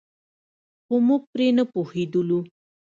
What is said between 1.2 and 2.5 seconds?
پرې نه پوهېدلو.